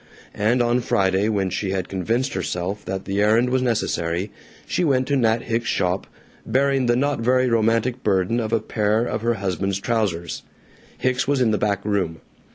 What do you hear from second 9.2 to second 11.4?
her husband's trousers. Hicks was